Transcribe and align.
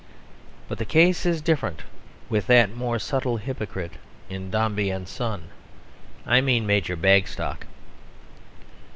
But 0.67 0.79
the 0.79 0.83
case 0.85 1.27
is 1.27 1.41
different 1.43 1.83
with 2.27 2.47
that 2.47 2.73
more 2.75 2.97
subtle 2.97 3.37
hypocrite 3.37 3.91
in 4.31 4.49
Dombey 4.49 4.89
and 4.89 5.07
Son 5.07 5.49
I 6.25 6.41
mean 6.41 6.65
Major 6.65 6.95
Bagstock. 6.95 7.67